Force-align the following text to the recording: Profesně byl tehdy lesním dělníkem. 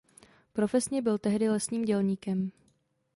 Profesně 0.53 1.01
byl 1.01 1.17
tehdy 1.17 1.49
lesním 1.49 1.85
dělníkem. 1.85 2.51